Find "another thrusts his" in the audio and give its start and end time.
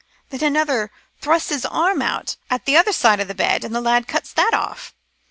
0.43-1.63